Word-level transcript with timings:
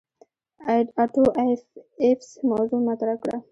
آټو 1.01 1.23
ایفز 2.03 2.29
موضوغ 2.49 2.81
مطرح 2.89 3.15
کړه. 3.21 3.37